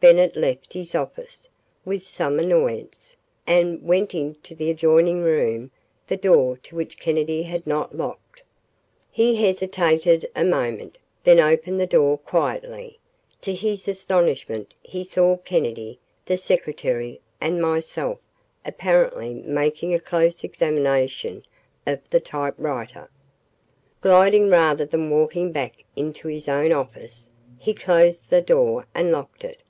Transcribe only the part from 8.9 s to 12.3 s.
He hesitated a moment, then opened the door